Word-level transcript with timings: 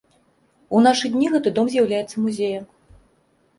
У 0.77 0.81
нашы 0.85 1.11
дні 1.17 1.29
гэты 1.35 1.53
дом 1.61 1.71
з'яўляецца 1.75 2.25
музеям. 2.27 2.69